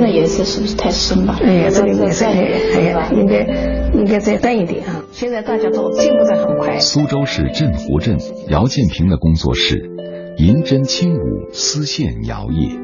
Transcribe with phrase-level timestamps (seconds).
[0.00, 1.38] 边的颜色是不是太深吧？
[1.42, 5.04] 哎呀，这个颜色哎呀，应该应该再淡一点啊！
[5.12, 6.78] 现在大家都进步的很快。
[6.78, 8.16] 苏州市镇湖镇
[8.48, 9.90] 姚建平的工作室，
[10.38, 12.78] 银针轻舞，丝线摇曳。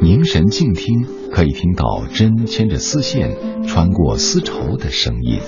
[0.00, 3.30] 凝神静听，可以听到针牵着丝线
[3.66, 5.40] 穿过丝绸的声音。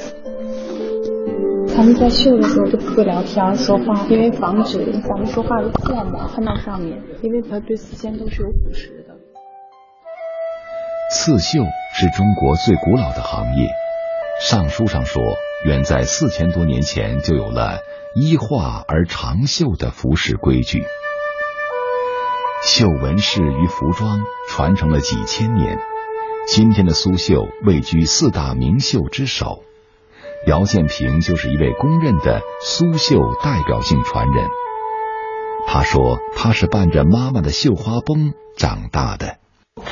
[1.74, 9.15] 他们在绣的时候都不会聊天说话，因为防止咱们说话的唾沫喷到上面，因为它对丝线都是有腐蚀的。
[11.08, 11.62] 刺绣
[11.94, 13.66] 是中国最古老的行业，
[14.40, 15.22] 《尚书》上说，
[15.64, 17.78] 远在四千多年前就有了
[18.16, 20.84] 依画而长绣的服饰规矩。
[22.64, 25.78] 绣纹饰与服装传承了几千年，
[26.48, 29.62] 今天的苏绣位居四大名绣之首。
[30.48, 34.48] 姚建平就是一位公认的苏绣代表性传人。
[35.68, 39.38] 他说：“他是伴着妈妈的绣花绷长大的。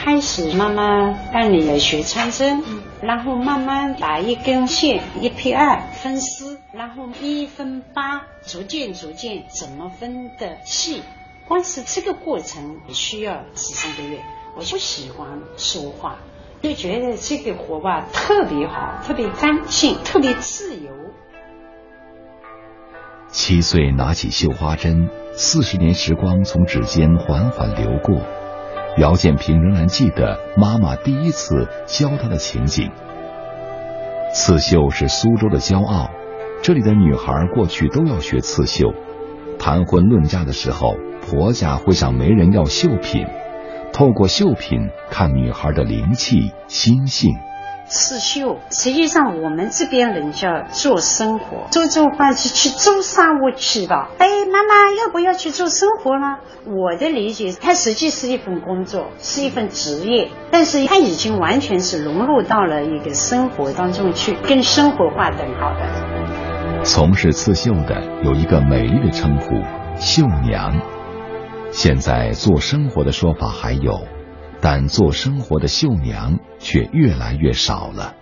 [0.04, 2.62] 开始妈妈带你学穿针，
[3.00, 11.02] 然后慢慢把一根线，一撇二分丝，然后一分八，逐渐逐渐怎么分的细。
[11.48, 14.20] 光是这个过程需要十三个月。
[14.58, 16.18] 我就喜欢说话。”
[16.60, 20.90] 就觉得这个活吧特别好，特别干净，特别自由。
[23.30, 28.20] 七岁拿起绣花针，四十年时光从指尖缓缓流过，
[28.98, 32.90] 姚建平仍然记得妈妈第一次教他的情景。
[34.32, 36.10] 刺绣是苏州的骄傲，
[36.62, 38.92] 这里的女孩过去都要学刺绣，
[39.58, 43.26] 谈婚论嫁的时候，婆家会向媒人要绣品。
[43.92, 47.32] 透过绣品看女孩的灵气、心性。
[47.86, 54.10] 刺绣，实际上我们这边人叫做生活，做做饭是去做商务去吧。
[54.18, 56.38] 哎，妈妈要不要去做生活呢？
[56.66, 66.84] 我的理解，它实际是一份工作，是一份职业，但是它已经完全是融入到了一个生活当中去，跟生活划等号的。
[66.84, 69.62] 从事刺绣的有一个美丽的称呼——
[70.00, 70.80] 绣娘。
[71.70, 74.06] 现在做生活的说法还有，
[74.64, 78.14] 但做生活的绣娘却越来越少了。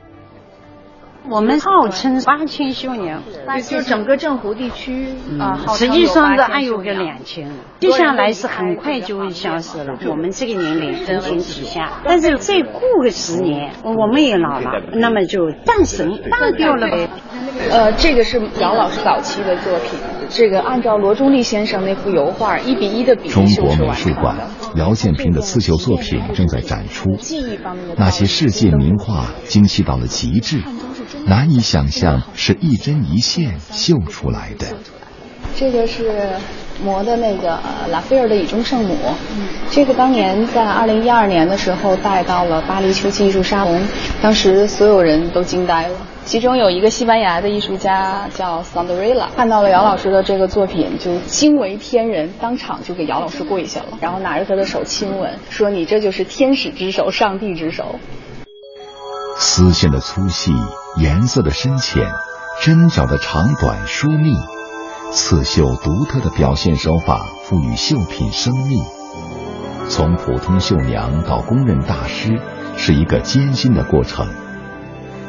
[1.31, 3.23] 我们号称八千绣娘，
[3.71, 5.07] 就整个镇湖地区
[5.39, 7.49] 啊，实际上的还有个两千，
[7.79, 9.97] 接下来是很快就会消失了。
[10.11, 17.09] 我们这个年龄人群底下，但是再过个十年，我们也老了，那么就半神断掉了呗。
[17.71, 20.01] 呃，这个是姚老师早期的作品，
[20.32, 24.37] 这个按照罗中立先生那幅油画一比一的比中国美术馆
[24.76, 27.10] 姚建平的刺绣作品正在展出，
[27.97, 30.62] 那些世界名画精细到了极致。
[31.26, 34.69] 难以想象是一针一线绣出来的。
[35.54, 36.31] 这个是
[36.82, 37.60] 磨的那个
[37.91, 38.94] 拉斐尔的《雨中圣母》，
[39.70, 43.78] 这个当年在二零一二年的时候带到了巴黎秋季艺术沙龙，
[44.22, 45.99] 当时所有人都惊呆了。
[46.32, 57.97] 其中有一个西班牙的艺术家叫桑德瑞拉，看到了姚老师的这个作品就惊为天人，当场就给姚老师跪下了，然后拿着他的手亲吻，说：“你这就是天使之手，上帝之手。”
[59.37, 60.53] 丝线的粗细，
[60.97, 62.06] 颜色的深浅，
[62.62, 64.32] 针脚的长短疏密，
[65.10, 68.82] 刺绣独特的表现手法，赋予绣品生命。
[69.91, 72.41] 从普通绣娘到公认大师，
[72.78, 74.26] 是一个艰辛的过程。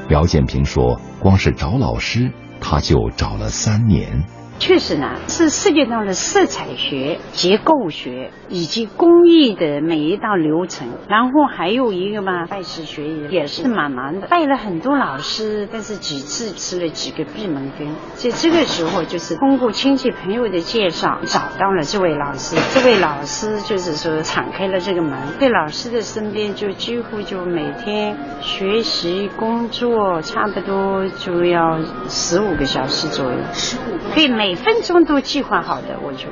[0.09, 4.23] 姚建平说：“光是找老师，他就找了三年。”
[4.59, 10.87] 确实呢，是涉及到了色彩学、结构学以及工艺的每一道流程。
[11.09, 17.93] 然后还有一个嘛，拜师学艺也是蛮难的，拜了很多老师，但是几次吃了几个闭门羹。
[18.15, 22.55] 在这个时候，就是通过亲戚朋友的介绍，找到了这位老师。
[22.73, 33.37] 这位老师就是说敞开了这个门，在老师的身边就几乎就每天学习工作，差不多就要十五个小时左右。
[33.51, 34.52] 十五，对每。
[34.53, 36.27] 每分钟都计划好的，我就。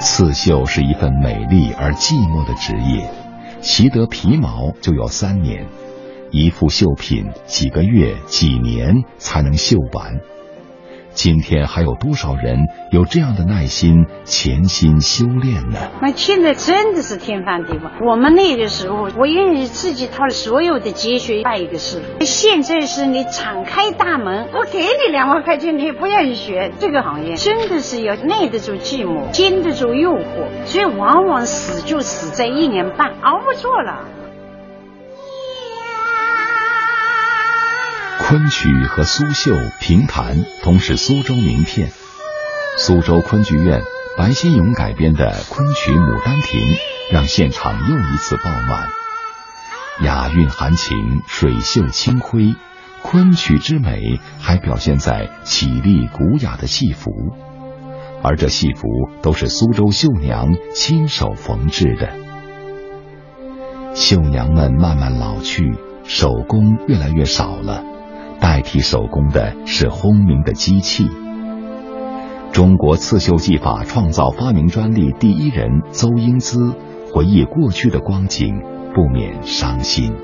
[0.00, 3.10] 刺绣是一份美丽而寂寞的职业，
[3.60, 5.66] 习得皮毛就要三年，
[6.30, 10.20] 一副绣品几个月、几年才能绣完。
[11.18, 15.76] 今天还有多少人有这样的耐心潜心修炼呢？
[16.00, 18.08] 那现在真的是天翻地覆。
[18.08, 22.24] 我们那个时候，我愿意自己掏所有的积蓄拜一个师傅。
[22.24, 34.04] 现在是你敞开大门，我给你两万块钱，你也不愿意学这个行业，真的是要耐得住寂寞，经得住诱惑，所以往往死就死在一年半，熬不住了。
[38.28, 41.88] 昆曲和苏绣评弹同是苏州名片。
[42.76, 43.80] 苏州昆剧院
[44.18, 46.60] 白先勇改编的昆曲《牡丹亭》，
[47.10, 48.90] 让现场又一次爆满。
[50.04, 52.54] 雅韵含情，水袖清辉，
[53.00, 57.10] 昆曲之美还表现在绮丽古雅的戏服，
[58.22, 58.82] 而这戏服
[59.22, 62.12] 都是苏州绣娘亲手缝制的。
[63.94, 67.82] 绣娘们慢慢老去，手工越来越少了，
[68.40, 71.08] 代替手工的是轰鸣的机器。
[72.52, 76.74] 中国刺绣技法创造发明专利第一人邹英姿
[77.12, 78.62] 回忆过去的光景，
[78.94, 80.14] 不免伤心。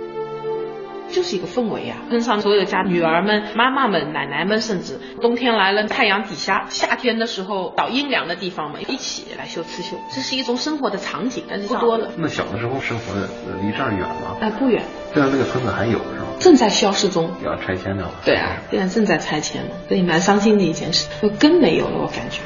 [1.11, 12.09] 就是一个氛围啊，跟上所有家女儿们、妈妈们、奶奶们，甚至冬天来了，太阳底下，夏天的时候找阴凉的地方嘛，一起来绣刺绣，这是一种生活的场景，但是不多了。
[12.17, 13.29] 那小的时候生活的
[13.63, 14.37] 离这儿远吗？
[14.41, 14.83] 哎，不远。
[15.13, 16.01] 现在那个村子还有？
[16.39, 18.11] 正在消失中，要拆迁的。
[18.25, 22.41] 对啊，现在正在拆迁了，所以蛮伤心的一件事，就根没有了，我感觉。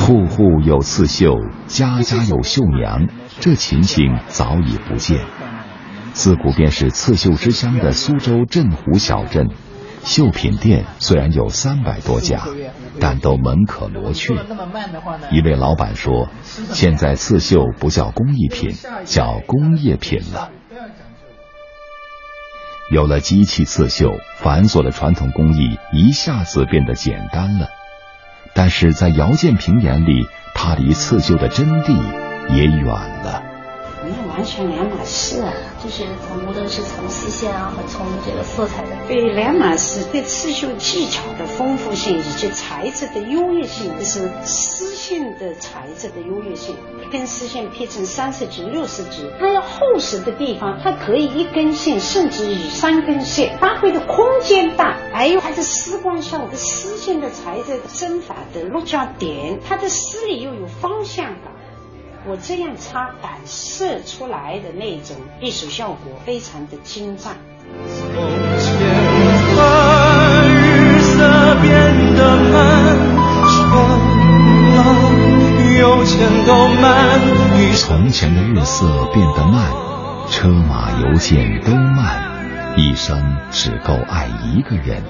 [0.00, 1.34] 户户有刺绣，
[1.66, 3.08] 家家有绣娘，
[3.40, 5.20] 这情形早已不见。
[6.12, 9.48] 自古便是刺绣之乡的苏州镇湖小镇，
[10.04, 12.42] 绣品店虽然有三百多家，
[13.00, 14.34] 但都门可罗雀。
[15.32, 16.28] 一位老板说
[16.70, 18.74] ：“现在刺绣不叫工艺品，
[19.04, 20.50] 叫工业品了。”
[22.90, 27.68] 有了机器刺绣，繁琐的传统工艺一下子变得简单了。
[28.52, 31.96] 但是在姚建平眼里，他离刺绣的真谛
[32.54, 33.42] 也远了。
[34.06, 35.50] 那完全两码事啊！
[35.82, 40.04] 就是从无论是从丝线啊，和从这个色彩的，对两码事。
[40.12, 44.30] 对刺绣技巧的丰富性以及材质的优越性，就是
[45.04, 46.74] 线的材质的优越性。
[47.02, 54.96] 一根丝线劈成三十指、六十指，它要厚实的地方，它可以一根线甚至以三根线，发挥的空间大。
[55.12, 61.52] 还有它的丝光效果，丝线的材质针法的落脚点，它的丝里又有方向感。
[62.26, 67.36] 我这样插反射出来的那种艺术效果，非常的精湛。
[77.76, 79.72] 从前的日色变得慢，
[80.28, 85.02] 车马邮件都慢，一生只够爱一个人。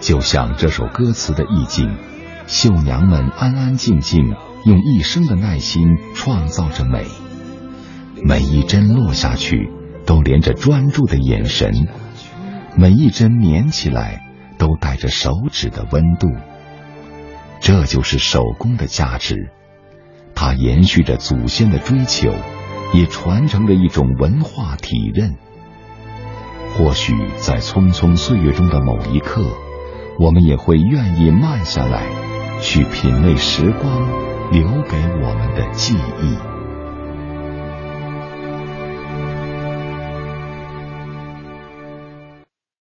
[0.00, 1.96] 就像这首歌词的意境，
[2.46, 4.34] 绣娘们安安静静。
[4.64, 7.06] 用一生的耐心创造着美，
[8.22, 9.70] 每一针落下去
[10.04, 11.72] 都连着专注的眼神，
[12.76, 14.20] 每一针粘起来
[14.58, 16.26] 都带着手指的温度。
[17.60, 19.52] 这就是手工的价值，
[20.40, 22.32] 它延续着祖先的追求，
[22.94, 25.34] 也传承着一种文化体认。
[26.76, 29.42] 或许在匆匆岁月中的某一刻，
[30.16, 32.04] 我们也会愿意慢下来，
[32.60, 34.28] 去品味时光。
[34.52, 36.47] 留给我们的记忆。